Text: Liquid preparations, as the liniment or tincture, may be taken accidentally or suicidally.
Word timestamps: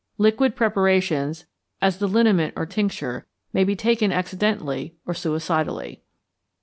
Liquid 0.17 0.55
preparations, 0.55 1.45
as 1.79 1.99
the 1.99 2.07
liniment 2.07 2.55
or 2.57 2.65
tincture, 2.65 3.27
may 3.53 3.63
be 3.63 3.75
taken 3.75 4.11
accidentally 4.11 4.95
or 5.05 5.13
suicidally. 5.13 6.01